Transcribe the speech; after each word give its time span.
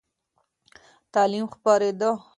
تعلیم 1.13 1.45
خپرېده. 1.53 2.09